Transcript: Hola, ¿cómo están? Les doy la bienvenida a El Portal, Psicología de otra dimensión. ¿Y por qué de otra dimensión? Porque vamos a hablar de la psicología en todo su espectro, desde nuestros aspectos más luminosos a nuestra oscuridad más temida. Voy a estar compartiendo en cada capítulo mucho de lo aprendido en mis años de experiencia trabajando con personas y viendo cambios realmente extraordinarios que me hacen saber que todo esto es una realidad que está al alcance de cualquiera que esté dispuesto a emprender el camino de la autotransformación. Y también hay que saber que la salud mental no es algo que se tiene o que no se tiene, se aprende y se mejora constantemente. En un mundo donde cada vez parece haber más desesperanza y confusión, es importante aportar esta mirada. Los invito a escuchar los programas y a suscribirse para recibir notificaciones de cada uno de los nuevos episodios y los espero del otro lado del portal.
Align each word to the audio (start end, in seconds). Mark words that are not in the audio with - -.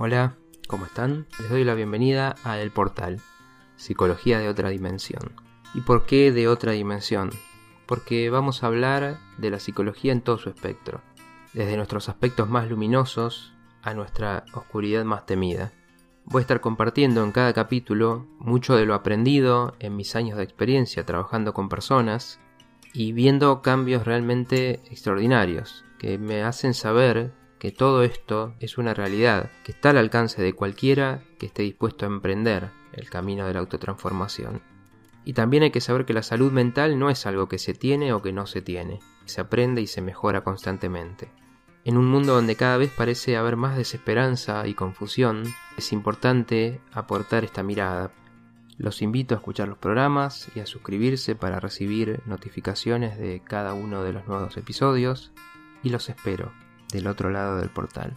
Hola, 0.00 0.36
¿cómo 0.68 0.86
están? 0.86 1.26
Les 1.40 1.50
doy 1.50 1.64
la 1.64 1.74
bienvenida 1.74 2.36
a 2.44 2.60
El 2.60 2.70
Portal, 2.70 3.20
Psicología 3.74 4.38
de 4.38 4.48
otra 4.48 4.68
dimensión. 4.68 5.32
¿Y 5.74 5.80
por 5.80 6.06
qué 6.06 6.30
de 6.30 6.46
otra 6.46 6.70
dimensión? 6.70 7.30
Porque 7.84 8.30
vamos 8.30 8.62
a 8.62 8.68
hablar 8.68 9.18
de 9.38 9.50
la 9.50 9.58
psicología 9.58 10.12
en 10.12 10.20
todo 10.20 10.38
su 10.38 10.50
espectro, 10.50 11.00
desde 11.52 11.76
nuestros 11.76 12.08
aspectos 12.08 12.48
más 12.48 12.70
luminosos 12.70 13.54
a 13.82 13.92
nuestra 13.92 14.44
oscuridad 14.52 15.04
más 15.04 15.26
temida. 15.26 15.72
Voy 16.26 16.38
a 16.38 16.42
estar 16.42 16.60
compartiendo 16.60 17.24
en 17.24 17.32
cada 17.32 17.52
capítulo 17.52 18.28
mucho 18.38 18.76
de 18.76 18.86
lo 18.86 18.94
aprendido 18.94 19.74
en 19.80 19.96
mis 19.96 20.14
años 20.14 20.38
de 20.38 20.44
experiencia 20.44 21.04
trabajando 21.04 21.52
con 21.52 21.68
personas 21.68 22.38
y 22.94 23.10
viendo 23.10 23.62
cambios 23.62 24.04
realmente 24.04 24.74
extraordinarios 24.92 25.84
que 25.98 26.18
me 26.18 26.44
hacen 26.44 26.72
saber 26.72 27.32
que 27.58 27.72
todo 27.72 28.02
esto 28.02 28.54
es 28.60 28.78
una 28.78 28.94
realidad 28.94 29.50
que 29.64 29.72
está 29.72 29.90
al 29.90 29.98
alcance 29.98 30.40
de 30.40 30.52
cualquiera 30.52 31.22
que 31.38 31.46
esté 31.46 31.62
dispuesto 31.62 32.06
a 32.06 32.08
emprender 32.08 32.70
el 32.92 33.10
camino 33.10 33.46
de 33.46 33.54
la 33.54 33.60
autotransformación. 33.60 34.62
Y 35.24 35.32
también 35.32 35.62
hay 35.62 35.70
que 35.70 35.80
saber 35.80 36.06
que 36.06 36.14
la 36.14 36.22
salud 36.22 36.52
mental 36.52 36.98
no 36.98 37.10
es 37.10 37.26
algo 37.26 37.48
que 37.48 37.58
se 37.58 37.74
tiene 37.74 38.12
o 38.12 38.22
que 38.22 38.32
no 38.32 38.46
se 38.46 38.62
tiene, 38.62 39.00
se 39.24 39.40
aprende 39.40 39.82
y 39.82 39.86
se 39.86 40.00
mejora 40.00 40.42
constantemente. 40.42 41.30
En 41.84 41.96
un 41.96 42.06
mundo 42.06 42.34
donde 42.34 42.56
cada 42.56 42.76
vez 42.76 42.90
parece 42.90 43.36
haber 43.36 43.56
más 43.56 43.76
desesperanza 43.76 44.66
y 44.66 44.74
confusión, 44.74 45.44
es 45.76 45.92
importante 45.92 46.80
aportar 46.92 47.44
esta 47.44 47.62
mirada. 47.62 48.12
Los 48.76 49.02
invito 49.02 49.34
a 49.34 49.38
escuchar 49.38 49.68
los 49.68 49.78
programas 49.78 50.48
y 50.54 50.60
a 50.60 50.66
suscribirse 50.66 51.34
para 51.34 51.60
recibir 51.60 52.20
notificaciones 52.26 53.18
de 53.18 53.42
cada 53.44 53.74
uno 53.74 54.04
de 54.04 54.12
los 54.12 54.26
nuevos 54.28 54.56
episodios 54.56 55.32
y 55.82 55.90
los 55.90 56.08
espero 56.08 56.52
del 56.92 57.06
otro 57.06 57.30
lado 57.30 57.58
del 57.58 57.70
portal. 57.70 58.16